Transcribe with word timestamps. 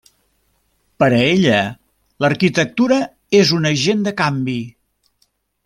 Para 1.03 1.19
ella, 1.33 1.59
l'arquitectura 2.25 2.99
és 3.43 3.55
un 3.59 3.71
agent 3.73 4.03
de 4.09 4.15
canvi. 4.23 4.59